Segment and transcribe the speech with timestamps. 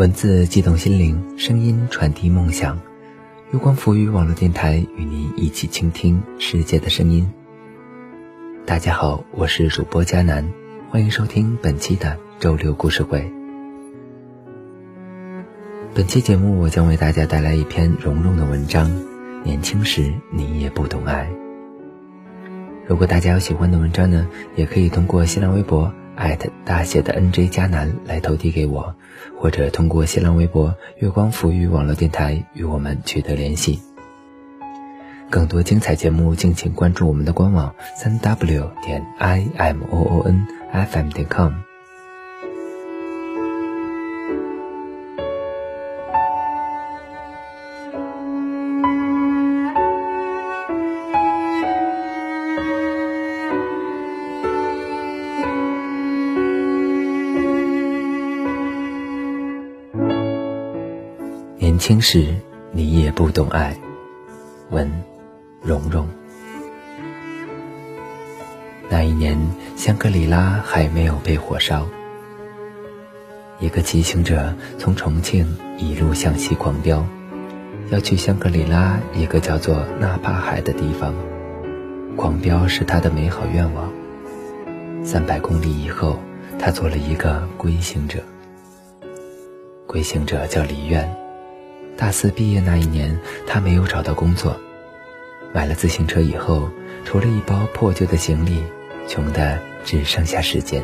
[0.00, 2.80] 文字激动心灵，声音传递梦想。
[3.52, 7.30] 月光浮语网络电台与您一起倾听世界的声音。
[8.64, 10.50] 大家好，我是主播佳楠，
[10.88, 13.30] 欢迎收听本期的周六故事会。
[15.92, 18.90] 本期节目，我将为大家带来一篇蓉蓉的文章。
[19.44, 21.30] 年轻时，你也不懂爱。
[22.86, 25.92] 如果大家有喜欢的文章呢，也可以通过新浪微博。
[26.16, 28.94] 艾特大写的 NJ 加南来投递给我，
[29.38, 33.80] 或者通过新浪微博“月光浮语网络电台”与我们取得联系。
[35.30, 41.69] 更多精彩节目，敬请关注我们的官网：三 w 点 i m o o n f m 点 com。
[62.00, 62.34] 年轻时，
[62.72, 63.76] 你也不懂爱。
[64.70, 64.90] 文，
[65.60, 66.08] 蓉蓉。
[68.88, 69.38] 那一年，
[69.76, 71.86] 香格里拉还没有被火烧。
[73.58, 77.04] 一个骑行者从重庆一路向西狂飙，
[77.90, 81.14] 要去香格里拉一个叫做纳帕海的地方。
[82.16, 83.92] 狂飙是他的美好愿望。
[85.04, 86.18] 三百公里以后，
[86.58, 88.20] 他做了一个归行者。
[89.86, 91.19] 归行者叫李愿。
[92.00, 93.14] 大四毕业那一年，
[93.46, 94.58] 他没有找到工作，
[95.52, 96.70] 买了自行车以后，
[97.04, 98.64] 除了一包破旧的行李，
[99.06, 100.82] 穷的只剩下时间。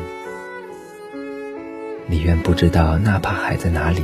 [2.07, 4.03] 李渊不知道纳帕海在哪里，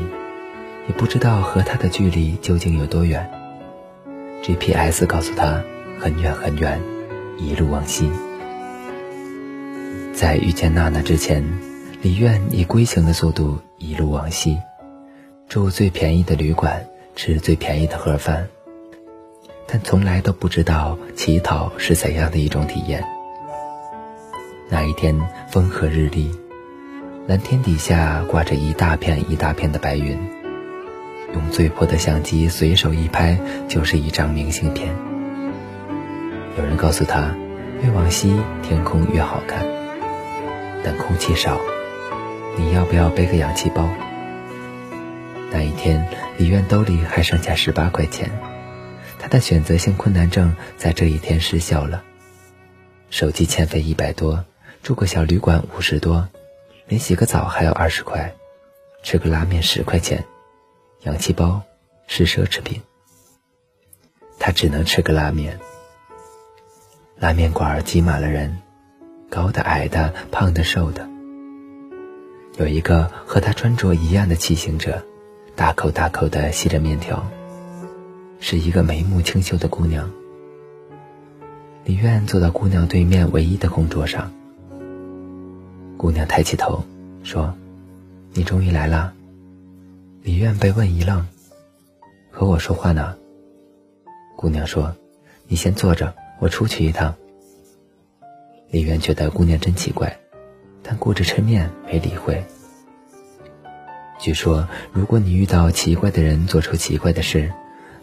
[0.88, 3.29] 也不知道和他的距离究竟有多远。
[4.41, 5.63] GPS 告诉他
[6.00, 6.81] 很远很远，
[7.38, 8.09] 一路往西。
[10.13, 11.44] 在遇见娜娜之前，
[12.02, 14.57] 李渊以龟行的速度一路往西，
[15.47, 16.84] 住最便宜的旅馆。
[17.16, 18.47] 吃最便宜的盒饭，
[19.68, 23.03] 但从来都不知道乞讨是怎样的一种体验。
[24.69, 25.16] 那一天
[25.50, 26.31] 风和日丽，
[27.28, 30.18] 蓝天底下挂着一大片一大片的白云，
[31.34, 33.38] 用最破的相机随手一拍
[33.68, 34.94] 就是一张明信片。
[36.57, 37.35] 有人告诉他，
[37.81, 39.66] 越往西天空越好看，
[40.84, 41.59] 但空气少，
[42.57, 43.88] 你要不要背个氧气包？
[45.53, 46.09] 那一天，
[46.40, 48.31] 李院兜里还剩下十八块钱，
[49.19, 52.03] 他的选择性困难症在这一天失效了。
[53.12, 54.44] 手机欠费一百多，
[54.81, 56.28] 住个小旅馆五十多，
[56.88, 58.34] 连洗个澡还要二十块，
[59.03, 60.25] 吃个拉面十块钱，
[61.03, 61.62] 氧气包
[62.08, 62.81] 是奢侈品。
[64.40, 65.59] 他只能吃个拉面。
[67.20, 68.58] 拉面馆挤满了人，
[69.30, 71.08] 高的、矮的、胖的、瘦的，
[72.58, 75.06] 有一个和他穿着一样的骑行者。
[75.56, 77.24] 大口大口地吸着面条，
[78.40, 80.09] 是一个眉目清秀的姑娘。
[81.86, 84.34] 李苑坐到姑娘对面唯一的空桌上。
[85.96, 86.84] 姑娘抬起头
[87.24, 87.53] 说
[88.34, 89.14] ：“你终于来了。”
[90.24, 91.28] 李苑被问一愣
[92.31, 93.16] ：“和我说话呢？”
[94.35, 94.96] 姑娘说
[95.47, 97.14] ：“你先坐着，我出去一趟。”
[98.72, 100.18] 李苑觉得姑娘真奇怪，
[100.81, 102.44] 但顾着吃面没理会。
[104.23, 107.51] 据说，如果你遇到奇怪的人做出奇怪的事，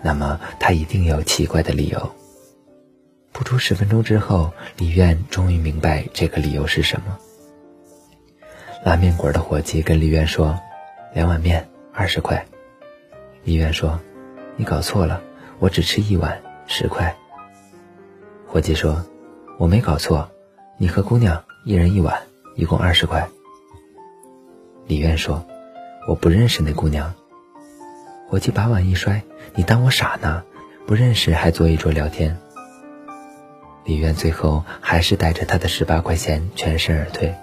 [0.02, 2.14] 那么他一定有奇怪的理由。
[3.32, 7.16] 不出十分钟之后，李苑终于明白这个理由是什么。
[8.84, 10.60] 拉面馆的伙计跟李苑说
[11.14, 12.44] ：“两碗面，二十块。”
[13.42, 13.98] 李苑说
[14.58, 15.22] ：“你搞错了，
[15.58, 17.16] 我只吃一碗，十块。”
[18.46, 19.02] 伙计说
[19.56, 20.30] ：“我没搞错，
[20.76, 22.14] 你和姑娘一人一碗，
[22.56, 23.26] 一共二十块。”
[24.86, 25.42] 李苑说。
[26.06, 27.14] 我不认识那姑娘。
[28.28, 29.22] 伙计把碗一摔
[29.54, 30.42] ：“你当我傻呢？
[30.86, 32.36] 不认识还坐一桌聊天。”
[33.84, 37.34] 李渊最后还是带着他的十八块钱全身而退。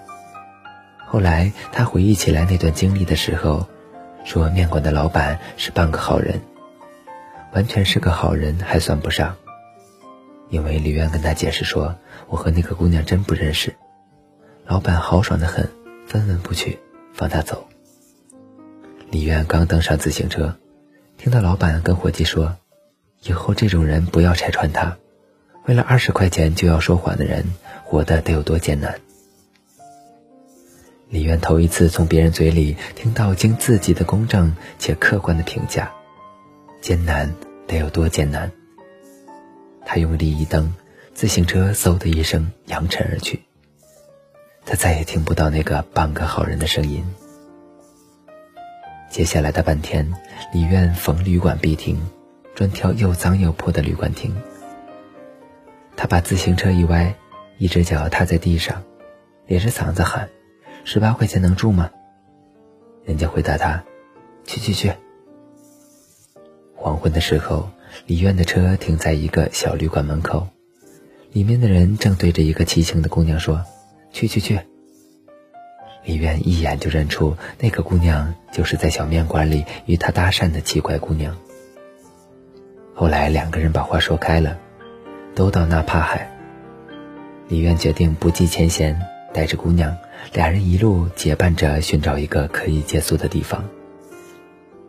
[1.06, 3.66] 后来他回忆起来那段经历的时候，
[4.24, 6.42] 说面馆的老板是半个好人，
[7.54, 9.36] 完全是个好人还算不上，
[10.50, 11.96] 因为李渊跟他解释说
[12.28, 13.76] ：“我和那个姑娘真不认识。”
[14.66, 15.70] 老板豪爽的很，
[16.06, 16.78] 分文不取，
[17.14, 17.68] 放他走。
[19.10, 20.58] 李渊刚登上自行车，
[21.18, 22.58] 听到老板跟伙计说
[23.24, 24.98] ：“以后这种人不要拆穿他，
[25.66, 27.46] 为了二十块钱就要说谎的人，
[27.86, 29.00] 活得得有多艰难。”
[31.10, 35.90] 李渊头一次从别人嘴里听到经自己的公正且客观的评价，
[36.82, 37.34] 艰难
[37.66, 38.52] 得有多艰难。
[39.86, 40.74] 他用力一蹬，
[41.14, 43.42] 自行车嗖的一声扬尘而去，
[44.66, 47.06] 他再也听不到那个半个好人的声音。
[49.10, 50.14] 接下来的半天，
[50.54, 52.00] 李苑逢旅馆必停，
[52.54, 54.36] 专挑又脏又破的旅馆停。
[55.96, 57.16] 他把自行车一歪，
[57.58, 58.84] 一只脚踏在地上，
[59.48, 60.30] 咧着嗓子喊
[60.86, 61.90] ：“十八块钱能住吗？”
[63.04, 63.84] 人家回答他
[64.46, 64.92] ：“去去去。”
[66.76, 67.70] 黄昏的时候，
[68.06, 70.48] 李院的车停在一个小旅馆门口，
[71.32, 73.66] 里面的人正对着一个骑行的姑娘说
[74.14, 74.60] ：“去去去。”
[76.08, 81.36] 李院一眼就认出那个姑娘就是在小面馆里与他搭讪的奇怪姑娘。
[82.96, 84.58] 后来两个人把话说开了，
[85.36, 86.32] 都到纳帕海。
[87.50, 88.98] 李渊决定不计前嫌，
[89.34, 89.98] 带着姑娘，
[90.32, 93.68] 俩人一路结伴着寻找一个可以借宿的地方。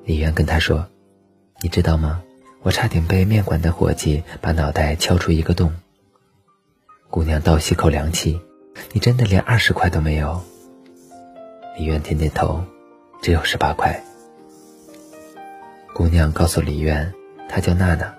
[0.05, 0.87] 李渊跟他说
[1.61, 2.23] ：“你知道吗？
[2.62, 5.75] 我差点被面馆的伙计把脑袋敲出一个洞。”
[7.11, 8.41] 姑娘倒吸口凉气
[8.94, 10.41] ：“你真的连二十块都没有？”
[11.78, 12.60] 李渊点点头，
[13.22, 14.02] 只有十八块。
[15.94, 17.14] 姑娘告诉李渊，
[17.48, 18.12] 她叫娜娜，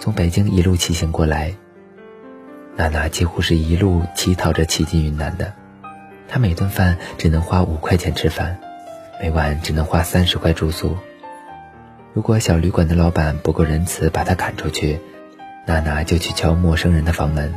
[0.00, 1.54] 从北京一路骑行过来。
[2.74, 5.52] 娜娜几乎是一路乞讨着骑进云南的，
[6.26, 8.58] 她每顿饭只能花五块钱吃饭，
[9.20, 10.96] 每晚只能花三十块住宿。
[12.12, 14.98] 如果小旅馆的老板不够仁慈，把她赶出去，
[15.66, 17.54] 娜娜就去敲陌生人的房门，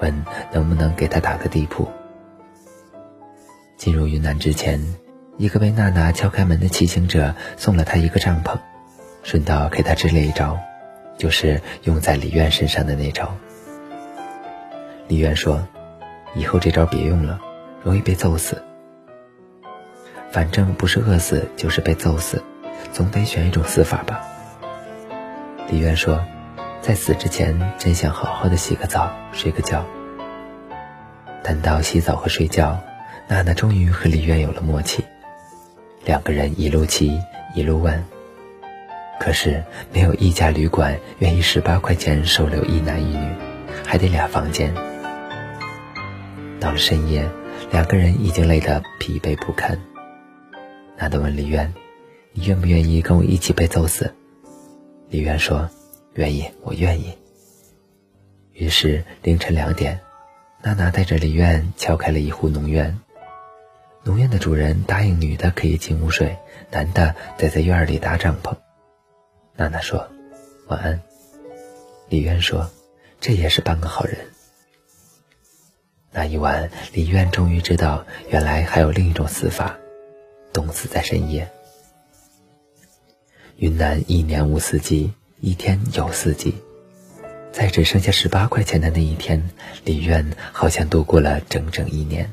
[0.00, 1.88] 问能不能给她打个地铺。
[3.78, 4.84] 进入云南之前，
[5.36, 8.58] 一个被娜娜敲开门的骑行者送了他一个帐篷，
[9.22, 10.58] 顺道给他支了一招，
[11.16, 13.32] 就是用在李渊身上的那招。
[15.06, 15.64] 李渊说
[16.34, 17.40] ：“以后这招别用了，
[17.84, 18.60] 容易被揍死。
[20.32, 22.42] 反正不是饿死就是被揍死，
[22.92, 24.20] 总得选一种死法吧。”
[25.70, 26.20] 李渊说
[26.82, 29.86] ：“在死之前，真想好好的洗个澡，睡个觉。
[31.44, 32.76] 谈到洗澡和睡觉。”
[33.28, 35.04] 娜娜终于和李渊有了默契，
[36.06, 37.20] 两个人一路骑
[37.54, 38.02] 一路问，
[39.20, 43.30] 可是没有一家旅馆愿意十八块钱收留一男一女，
[43.84, 44.74] 还得俩房间。
[46.58, 47.28] 到了深夜，
[47.70, 49.78] 两个人已经累得疲惫不堪。
[50.96, 51.70] 娜娜问李渊
[52.32, 54.10] ：“你愿不愿意跟我一起被揍死？”
[55.10, 55.68] 李渊说
[56.16, 57.12] ：“愿意，我愿意。”
[58.54, 60.00] 于是凌晨两点，
[60.62, 62.98] 娜娜带着李渊敲开了一户农院。
[64.08, 66.38] 农院的主人答应女的可以进屋睡，
[66.70, 68.56] 男的得在院里搭帐篷。
[69.54, 70.08] 娜娜说
[70.68, 71.02] ：“晚安。”
[72.08, 72.70] 李渊说
[73.20, 74.16] ：“这也是半个好人。”
[76.10, 79.76] 那一晚，李渊终于知道，原来还有另一种死法——
[80.54, 81.46] 冻死在深夜。
[83.56, 86.54] 云南一年无四季，一天有四季，
[87.52, 89.50] 在只剩下十八块钱的那一天，
[89.84, 92.32] 李渊好像度过了整整一年。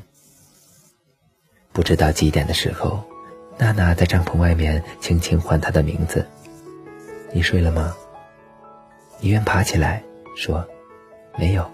[1.76, 3.04] 不知道几点的时候，
[3.58, 6.26] 娜娜在帐篷外面轻轻唤他的名字
[7.34, 7.94] ：“你睡了吗？”
[9.20, 10.02] 李渊爬起来
[10.34, 10.66] 说
[11.36, 11.70] ：“没有。”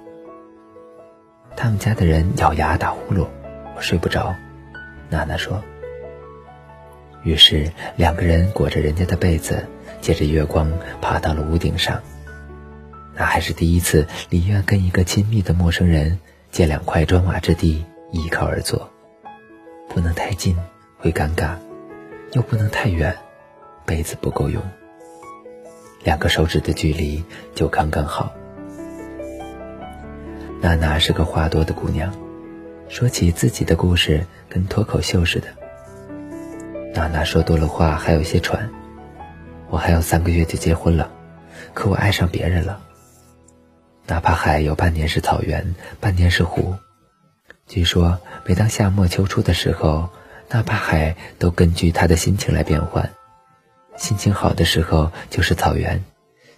[1.54, 3.28] 他们家的人咬牙打呼噜，
[3.76, 4.34] 我睡不着。
[5.08, 5.62] 娜娜说。
[7.22, 9.64] 于是两个人裹着人家的被子，
[10.00, 10.68] 借着月光
[11.00, 12.02] 爬到了屋顶上。
[13.14, 16.18] 那还是第一次，李渊跟一个亲密的陌生人
[16.50, 18.91] 借两块砖瓦之地依靠而坐。
[19.94, 20.56] 不能太近，
[20.96, 21.54] 会尴尬；
[22.32, 23.14] 又不能太远，
[23.84, 24.62] 杯子不够用。
[26.02, 27.22] 两个手指的距离
[27.54, 28.32] 就刚刚好。
[30.62, 32.10] 娜娜是个话多的姑娘，
[32.88, 35.48] 说起自己的故事跟脱口秀似的。
[36.94, 38.70] 娜娜说多了话还有些喘。
[39.68, 41.10] 我还有三个月就结婚了，
[41.74, 42.80] 可我爱上别人了。
[44.06, 46.74] 哪怕海有半年是草原，半年是湖。
[47.66, 50.10] 据说，每当夏末秋初的时候，
[50.50, 53.10] 纳帕海都根据他的心情来变换。
[53.96, 56.04] 心情好的时候就是草原，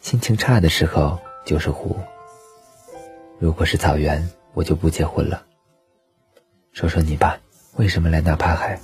[0.01, 1.99] 心情差的时候就是湖。
[3.39, 5.45] 如果是草原，我就不结婚了。
[6.73, 7.39] 说说你吧，
[7.77, 8.81] 为什么来纳帕海？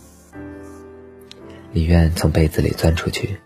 [1.72, 3.40] 李渊从被子里钻出去，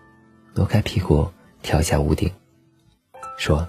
[0.54, 1.30] 挪开屁股，
[1.62, 2.32] 跳下屋顶，
[3.38, 3.68] 说：“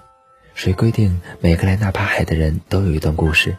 [0.55, 3.57] 谁规定每个来纳帕海的人都有一段故事？”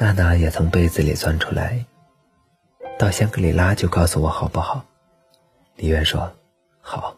[0.00, 1.84] 娜娜也从被子里钻出来，
[2.96, 4.84] 到香格里拉就告诉我好不好？
[5.74, 6.32] 李渊说
[6.80, 7.16] ：“好。”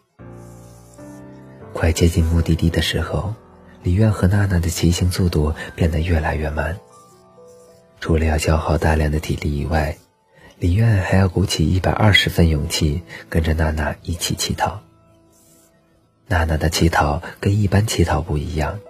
[1.75, 3.35] 快接近目的地的时候，
[3.83, 6.75] 李渊和娜娜的骑行速度变得越来越慢。
[8.01, 9.95] 除了要消耗大量的体力以外，
[10.59, 14.81] 李渊还要鼓起一百二十分勇气跟着娜娜一起乞讨。
[16.29, 18.81] 娜娜的乞讨跟一般乞讨不一样。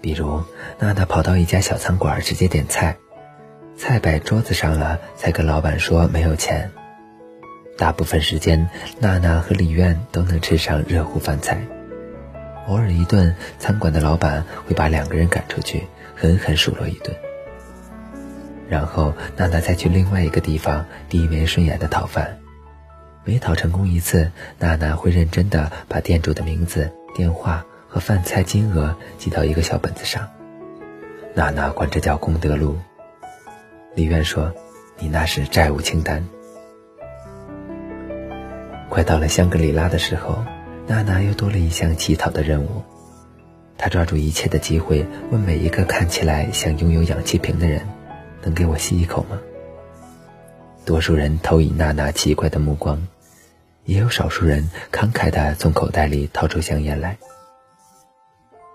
[0.00, 0.42] 比如，
[0.78, 2.96] 娜娜跑到一家小餐馆直接点菜，
[3.76, 6.70] 菜摆桌子上了，才跟老板说没有钱。
[7.76, 8.68] 大部分时间，
[9.00, 11.60] 娜娜和李苑都能吃上热乎饭菜。
[12.66, 17.16] 偶尔一顿，餐馆的老板会把两个人赶出去，狠狠数落一顿。
[18.68, 22.38] 然后娜娜再去另外一个地方第一枚顺眼的讨饭。
[23.24, 30.28] 每讨成功一次，娜娜会认真的把店主的名字、电话和饭菜金额记到一个小本子上。
[31.34, 32.76] 娜娜管这叫功德录。
[33.94, 34.52] 李苑说
[34.98, 36.26] ：“你那是债务清单。”
[38.88, 40.44] 快到了香格里拉的时候，
[40.86, 42.82] 娜娜又多了一项乞讨的任务。
[43.76, 47.86] 她抓住一切的机会，问每一个看起来像拥有氧气瓶的人
[48.42, 49.38] ：“能给我吸一口吗？”
[50.84, 53.06] 多数人投以娜娜奇怪的目光，
[53.84, 57.18] 也有少数人慷慨地从口袋里掏出香烟来。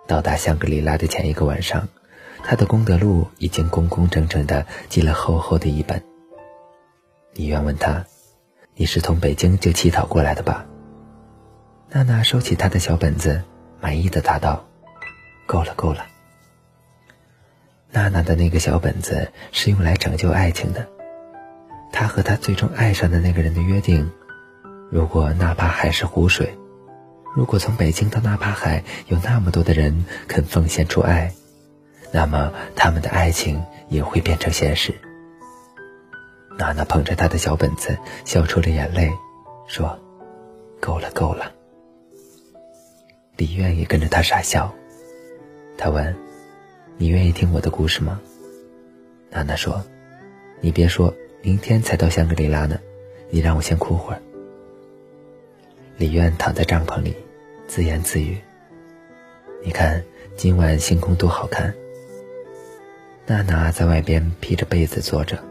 [0.07, 1.87] 到达香格里拉的前一个晚上，
[2.43, 6.03] 他的功德录已经工工整整的记了厚厚的一本。
[7.33, 8.05] 李渊问他。
[8.75, 10.65] 你是从北京就乞讨过来的吧？
[11.91, 13.43] 娜娜收起她的小本子，
[13.79, 14.65] 满意的答道
[15.45, 16.07] ：“够了，够了。”
[17.93, 20.87] 娜娜的那个小本子是用来拯救爱情的。
[21.91, 24.11] 她和她最终爱上的那个人的约定：
[24.89, 26.57] 如果哪怕还是湖水，
[27.35, 31.33] 如果从北京到纳帕海有那么多的人肯奉献出爱，
[32.11, 34.93] 那么他们的爱情也会变成现实。
[36.59, 39.11] 娜娜捧着他的小本子，笑出了眼泪，
[39.67, 39.99] 说
[40.79, 41.51] ：“够了，够了。”
[43.35, 44.71] 李愿也跟着他傻笑。
[45.75, 46.15] 他问
[46.97, 48.21] ：“你愿意听我的故事吗？”
[49.31, 49.83] 娜娜说
[50.61, 51.11] ：“你别说，
[51.41, 52.79] 明天才到香格里拉呢，
[53.31, 54.21] 你让我先哭会儿。”
[55.97, 57.15] 李愿躺在帐篷里，
[57.73, 58.37] 自言自语
[59.65, 60.03] ：“你看
[60.35, 61.73] 今晚星空多好看。”
[63.25, 65.43] 娜娜在外边披着被子坐着。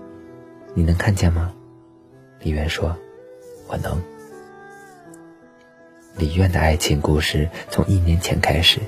[0.72, 1.52] 你能看见吗？
[2.38, 2.96] 李渊说
[3.66, 4.00] ：“我能。”
[6.16, 8.78] 李渊的爱情故事从一年前开始。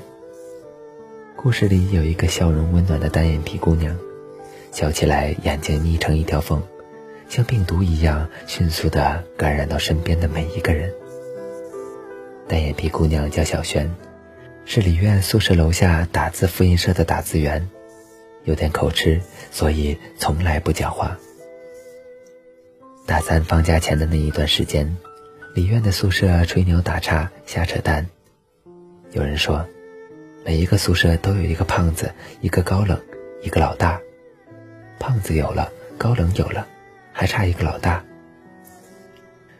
[1.35, 3.93] 故事里有一个笑容温暖的单眼皮姑娘，
[4.71, 6.63] 笑起来眼睛眯成一条缝，
[7.27, 10.89] 像病毒一样迅速地感染到身边的每一个人。
[12.47, 13.91] 单眼皮姑娘叫小璇，
[14.65, 17.67] 是李院宿舍楼下打字复印社的打字员，
[18.43, 21.17] 有点口吃，所以从来不讲话。
[23.07, 24.95] 大三放假前的那一段时间，
[25.55, 28.07] 李院的宿舍吹牛打岔瞎扯淡。
[29.11, 29.65] 有人说，
[30.45, 33.01] 每一个宿舍都有一个胖子，一个高冷，
[33.41, 33.99] 一个老大。
[34.99, 36.67] 胖子有了，高冷有了，
[37.11, 38.03] 还差一个老大。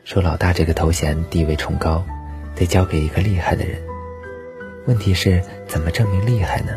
[0.04, 2.06] 说老大这个头衔地位崇高，
[2.56, 3.82] 得交给一个厉害的人。
[4.88, 6.74] 问题是怎么证明厉害呢？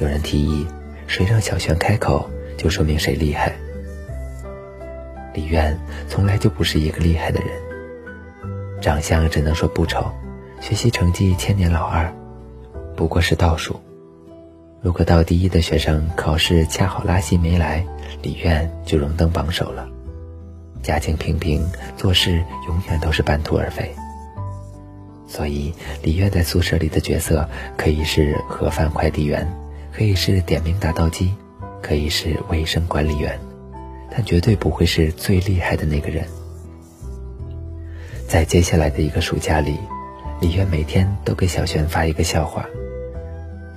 [0.00, 0.66] 有人提议，
[1.06, 3.54] 谁让小璇开口，就说明谁厉害。
[5.32, 7.48] 李渊从来就不是一个厉害的人，
[8.80, 10.12] 长相只能说不丑，
[10.60, 12.12] 学习成绩千年老二，
[12.96, 13.80] 不过是倒数。
[14.80, 17.86] 如果到第一的学生考试恰好拉稀没来，
[18.20, 19.88] 李渊就荣登榜首了。
[20.82, 21.64] 家境平平，
[21.96, 23.94] 做事永远都是半途而废。
[25.34, 29.44] 所以李月在宿舍里的角色可以是盒饭快递员，
[29.92, 31.34] 可以是点名打道机，
[31.82, 33.36] 可以是卫生管理员。
[34.12, 36.24] 但绝对不会是最厉害的那个人。
[38.28, 39.76] 在接下来的一个暑假里，
[40.40, 42.64] 李渊每天都给小璇发一个笑话。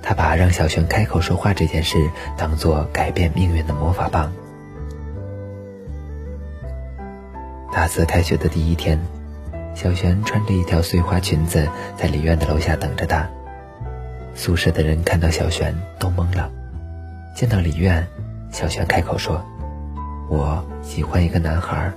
[0.00, 1.98] 他把让小璇开口说话这件事
[2.36, 4.32] 当做改变命运的魔法棒。
[7.72, 8.96] 大四开学的第一天，
[9.74, 13.28] 小璇穿着一条碎花裙子在李院的楼下等着他。
[14.34, 16.50] 宿舍的人看到小璇都懵了，
[17.34, 18.06] 见到李院，
[18.50, 19.44] 小璇开口说。
[20.30, 21.90] 我喜欢一个男孩，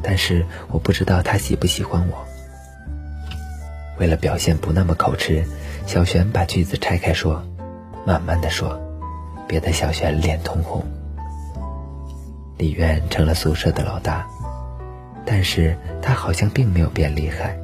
[0.00, 2.24] 但是我不知道他喜不喜欢我。
[3.98, 5.44] 为了表现不那么口吃，
[5.86, 7.42] 小璇把句子拆开说，
[8.06, 8.80] 慢慢的说，
[9.48, 10.84] 别的小璇脸通红。
[12.56, 14.26] 李渊成了宿舍的老大，
[15.24, 17.56] 但是他好像并没有变厉害，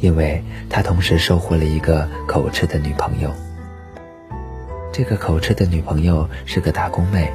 [0.00, 3.30] 因为他同时收获了一个口吃的女朋友。
[4.92, 7.32] 这个口吃的女朋友是个打工妹，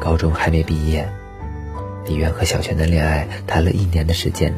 [0.00, 1.08] 高中还没毕业。
[2.06, 4.52] 李渊和小璇的恋爱谈了一年的时间，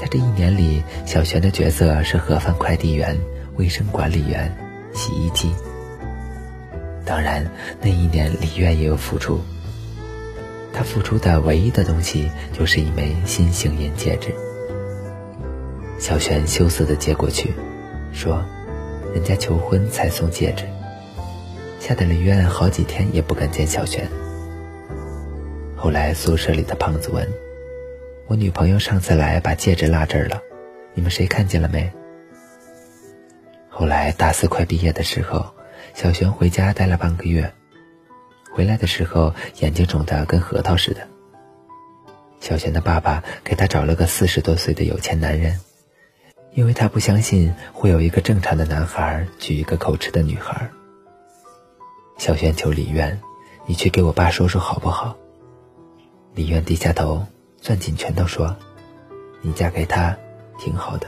[0.00, 3.16] 在这一年里，小璇的角色是盒饭快递员、
[3.56, 4.52] 卫生管理员、
[4.92, 5.54] 洗衣机。
[7.06, 7.48] 当然，
[7.80, 9.40] 那一年李渊也有付出。
[10.78, 14.32] 他付出的唯一的东西就是一枚心形银戒指。
[15.98, 17.52] 小璇羞涩的接过去，
[18.12, 18.44] 说
[19.12, 20.62] ：“人家求婚才送戒指。”
[21.82, 24.08] 吓得林渊好几天也不敢见小璇。
[25.74, 27.28] 后来宿舍里的胖子问
[28.28, 30.40] ：“我女朋友上次来把戒指落这儿了，
[30.94, 31.90] 你们谁看见了没？”
[33.68, 35.44] 后来大四快毕业的时候，
[35.92, 37.52] 小璇回家待了半个月，
[38.58, 41.06] 回来的时候眼睛肿得跟核桃似的。
[42.40, 45.60] 小璇的爸爸给他找了个四十多岁的有钱男人，
[46.54, 50.68] 因为他不相信会有一个正常的男孩娶一个口吃的女孩。
[52.16, 53.20] 小璇求李渊
[53.64, 55.16] ：“你去给我爸说说好不好？”
[56.34, 57.24] 李渊低下头，
[57.62, 58.56] 攥紧拳头说
[59.40, 60.16] ：“你嫁给他，
[60.58, 61.06] 挺好的。”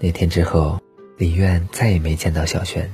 [0.00, 0.80] 那天之后，
[1.18, 2.90] 李渊再也没见到小璇。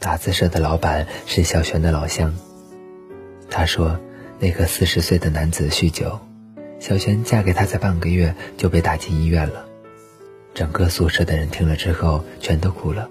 [0.00, 2.34] 打字社的老板是小璇的老乡。
[3.50, 4.00] 他说
[4.40, 6.18] ：“那个四十岁的男子酗酒，
[6.78, 9.66] 小璇嫁给他才半个月就被打进医院了。”
[10.54, 13.10] 整个宿舍的人听了之后全都哭了。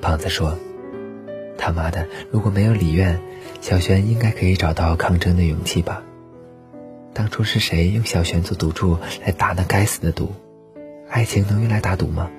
[0.00, 0.58] 胖子说
[1.58, 3.20] ：“他妈的，如果没有李院，
[3.60, 6.02] 小璇应该可以找到抗争的勇气吧？
[7.12, 8.96] 当初是谁用小璇做赌注
[9.26, 10.32] 来打那该死的赌？
[11.10, 12.30] 爱情能用来打赌吗？”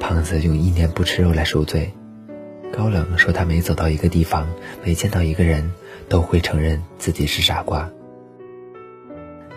[0.00, 1.92] 胖子用一年不吃肉来赎罪。
[2.72, 4.48] 高冷说：“他每走到一个地方，
[4.82, 5.72] 每见到一个人，
[6.08, 7.90] 都会承认自己是傻瓜。”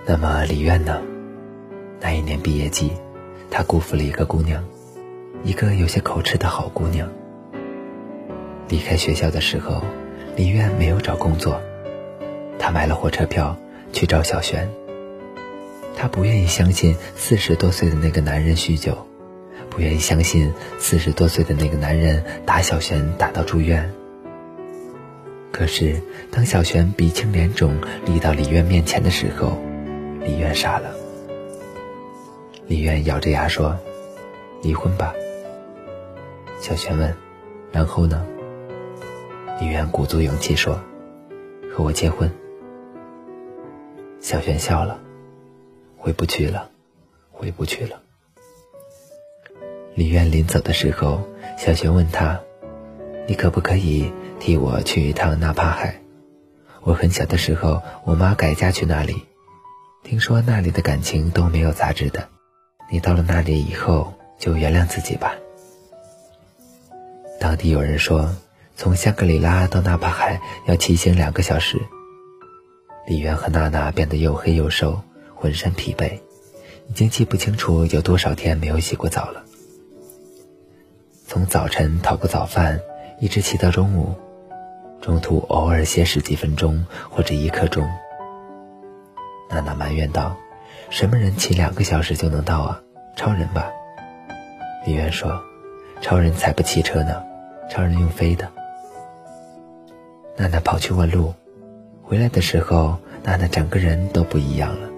[0.06, 1.02] 那么李苑呢？
[2.02, 2.92] 那一年毕业季，
[3.50, 4.64] 他辜负了一个姑娘，
[5.44, 7.10] 一个有些口吃的好姑娘。
[8.68, 9.82] 离开学校的时候，
[10.36, 11.62] 李苑没有找工作，
[12.60, 13.58] 他买了火车票
[13.94, 14.70] 去找小璇。
[15.96, 19.08] 他不愿意相信四十多岁的那个男人酗酒。
[19.76, 23.94] 不愿意相信四十多岁的那个男人打小璇打到住院。
[25.52, 29.58] 可是当小璇鼻青脸肿立到李渊面前的时候，
[30.22, 30.96] 李渊傻了。
[32.68, 33.78] 李渊咬着牙说
[34.64, 35.14] ：“离婚吧。”
[36.62, 37.14] 小璇问
[37.74, 38.26] ：“然后呢？”
[39.60, 40.80] 李渊鼓足勇气说
[41.76, 42.32] ：“和我结婚。”
[44.22, 45.02] 小璇笑了
[45.98, 46.72] ：“回不去了，
[47.30, 48.02] 回不去了。”
[49.96, 51.26] 李渊临走的时候，
[51.58, 52.38] 小熊问他
[53.28, 56.02] ：“你可不可以替我去一趟纳帕海？
[56.82, 59.24] 我很小的时候，我妈改嫁去那里，
[60.04, 62.28] 听说那里的感情都没有杂质的。
[62.92, 65.34] 你到了那里以后，就原谅自己吧。”
[67.40, 68.36] 当地有人说，
[68.76, 71.80] 从香格里拉到纳帕海要骑行两个小时。
[73.08, 75.02] 李渊和娜娜变得又黑又瘦，
[75.34, 76.20] 浑身疲惫，
[76.90, 79.45] 已经记不清楚有多少天没有洗过澡了。
[81.28, 82.80] 从早晨讨个早饭，
[83.20, 84.14] 一直骑到中午，
[85.02, 87.90] 中途偶尔歇十几分钟或者一刻钟。
[89.50, 90.38] 娜娜埋怨道
[90.92, 92.82] ：“什么人骑两个小时就能到啊？
[93.16, 93.72] 超人吧？”
[94.86, 95.42] 李渊说
[96.00, 97.24] ：“超人才不骑车呢，
[97.72, 98.48] 超人用飞的。”
[100.38, 101.34] 娜娜跑去问路，
[102.04, 104.90] 回来的时候，娜娜整个人都不一样了。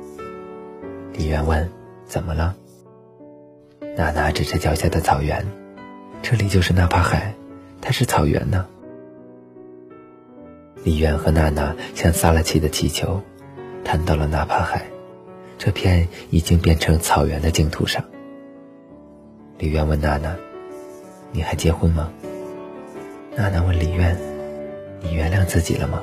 [1.14, 1.72] 李渊问
[2.06, 2.54] ：“怎么了？”
[3.96, 5.46] 娜娜指着脚下的草原。
[6.22, 7.34] 这里就是纳帕海，
[7.82, 8.66] 它是草原呢。
[10.84, 13.22] 李渊和娜娜像撒了气的气球，
[13.84, 14.86] 弹到了纳帕海，
[15.58, 18.04] 这片已经变成草原的净土上。
[19.58, 20.36] 李渊问娜娜
[21.32, 22.12] ：“你还结婚吗？”
[23.36, 24.18] 娜娜问李渊
[25.02, 26.02] ：“你原谅自己了吗？”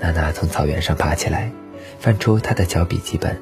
[0.00, 1.50] 娜娜从草原上爬起来，
[1.98, 3.40] 翻出她的小笔记本，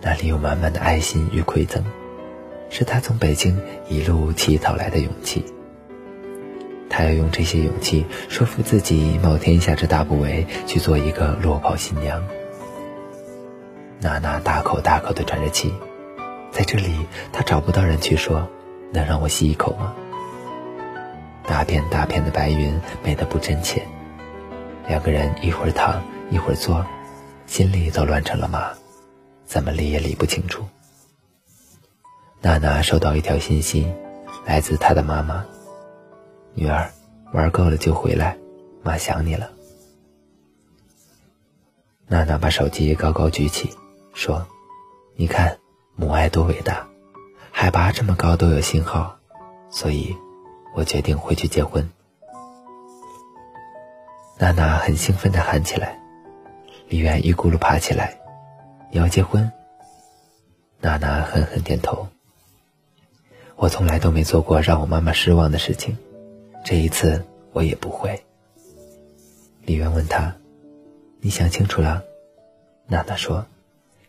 [0.00, 1.82] 那里有满满的爱心与馈赠。
[2.72, 5.44] 是他从北京一路乞讨来的勇气。
[6.88, 12.24] 他要用这些勇气说服自己，冒天下之大不韪去做一个落跑新娘。
[14.00, 15.70] 娜娜大口大口的喘着气，
[16.50, 16.96] 在这里，
[17.30, 18.48] 她找不到人去说，
[18.90, 19.92] 能让我吸一口吗？
[21.46, 23.82] 大片大片的白云，美得不真切。
[24.88, 26.84] 两个人一会儿躺一会儿坐，
[27.46, 28.70] 心里都乱成了麻，
[29.44, 30.64] 怎么理也理不清楚。
[32.44, 33.86] 娜娜收到一条信息，
[34.44, 35.46] 来自她的妈妈
[36.54, 36.90] ：“女儿，
[37.32, 38.36] 玩够了就回来，
[38.82, 39.48] 妈想你了。”
[42.08, 43.70] 娜娜把手机高高举起，
[44.12, 44.44] 说
[45.14, 45.56] ：“你看，
[45.94, 46.84] 母爱多伟大，
[47.52, 49.16] 海拔这么高都有信号，
[49.70, 50.16] 所以，
[50.74, 51.88] 我决定回去结婚。”
[54.36, 55.96] 娜娜很兴奋地喊起来，
[56.88, 58.18] 李媛一咕噜爬起来
[58.90, 59.48] ：“你要结婚？”
[60.82, 62.08] 娜娜狠狠点头。
[63.62, 65.96] 我从来都没做过让我妈妈失望的事情，
[66.64, 68.20] 这一次我也不会。
[69.64, 70.34] 李渊问他
[71.22, 72.02] ：“你想清楚了？”
[72.90, 73.46] 娜娜说：“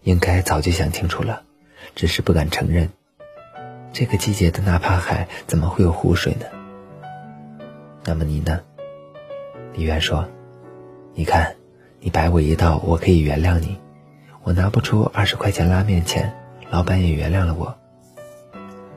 [0.02, 1.44] 应该早就想清楚了，
[1.94, 2.90] 只是不敢承认。
[3.92, 6.48] 这个季节的纳帕海怎么会有湖水呢？”
[8.06, 8.60] 那么你呢？
[9.76, 10.28] 李渊说
[11.14, 11.56] ：“你看，
[12.00, 13.78] 你摆我一道，我可以原谅你；
[14.42, 16.34] 我拿不出二十块钱拉面钱，
[16.72, 17.78] 老板也原谅了我。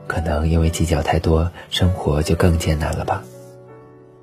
[0.07, 3.23] 可能因为计较太多，生活就更艰难了吧？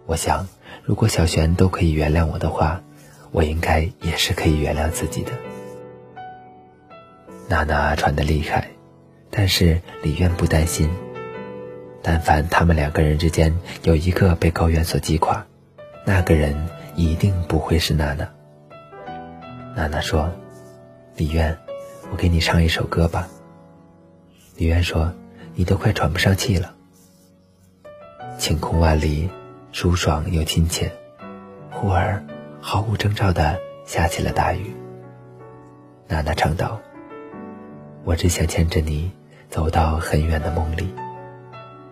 [0.06, 0.48] 我想，
[0.82, 2.82] 如果小璇都可以原谅我的话，
[3.30, 5.32] 我应该也是可以原谅自己的。
[7.48, 8.70] 娜娜喘得厉害，
[9.30, 10.90] 但是李渊不担心。
[12.02, 15.46] 但凡他们两个人之间有一个被高原所击垮，
[16.04, 16.54] 那个人
[16.94, 18.28] 一定不会是娜娜。
[19.74, 20.30] 娜娜说
[21.16, 21.56] ：“李渊，
[22.12, 23.26] 我给你唱一首歌吧。”
[24.56, 25.12] 李渊说
[25.54, 26.74] ：“你都快喘不上气了。”
[28.38, 29.30] 晴空万里，
[29.72, 30.92] 舒爽又亲切。
[31.70, 32.22] 忽而，
[32.60, 34.74] 毫无征兆的下起了大雨。
[36.08, 36.80] 娜娜唱道
[38.04, 39.10] ：“我只想牵着你，
[39.48, 40.92] 走到很远的梦里。”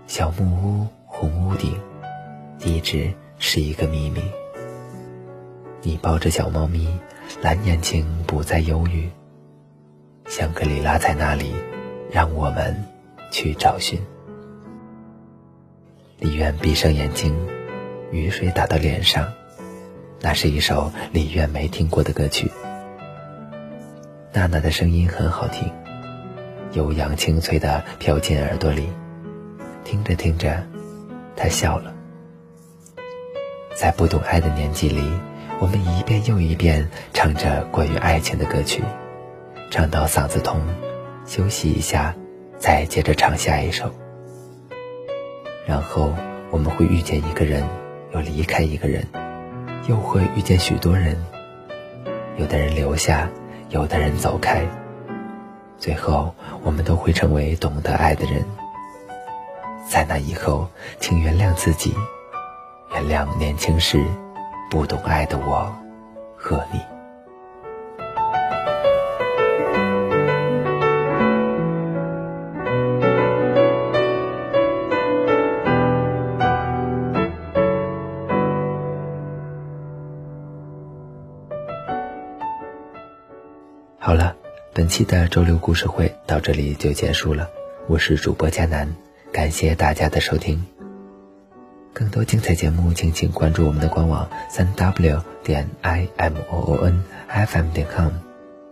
[0.06, 1.80] 小木屋，红屋顶，
[2.58, 4.20] 地址是一个秘密。
[5.80, 6.88] 你抱着小猫咪，
[7.40, 9.08] 蓝眼睛不再忧郁。
[10.26, 11.54] 香格里拉在那里，
[12.10, 12.84] 让我们
[13.32, 14.00] 去找寻。
[16.20, 17.34] 李渊闭上眼睛，
[18.12, 19.32] 雨水打到脸上，
[20.20, 22.48] 那是一首李渊没听过的歌曲。
[24.32, 25.68] 娜娜的声音很好听，
[26.74, 28.88] 悠扬清脆的飘进耳朵里。
[29.82, 30.62] 听着听着，
[31.34, 31.92] 他笑了。
[33.74, 35.02] 在不懂爱的年纪里，
[35.58, 38.82] 我们一遍又一遍唱着关于爱情的歌曲，
[39.70, 40.60] 唱到嗓子痛，
[41.26, 42.14] 休息一下，
[42.62, 43.90] 再接着唱下一首。
[45.66, 46.12] 然后
[46.52, 47.68] 我们会遇见一个人，
[48.14, 49.04] 又离开一个人，
[49.88, 51.20] 又会遇见许多人。
[52.36, 53.28] 有的人留下，
[53.70, 54.64] 有的人走开，
[55.76, 58.44] 最后我们都会成为懂得爱的人。
[59.90, 60.68] 在那以后，
[61.00, 61.92] 请原谅自己，
[62.92, 64.06] 原谅年轻时
[64.70, 65.68] 不懂爱的我
[66.36, 66.91] 和你。
[84.12, 84.36] 好了，
[84.74, 87.48] 本期的周六故事会到这里就结束了。
[87.86, 88.94] 我是主播佳楠。
[89.32, 90.66] 感谢大家的收听。
[91.94, 98.10] 更多精彩节目，敬请关注我们的官网三 w 点 i m o o n f m 点 com，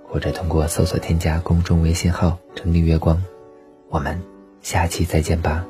[0.06, 3.24] 或者通过搜索添加公众微信号“城里月光”。
[3.88, 4.20] 我们
[4.60, 5.64] 下期再见吧。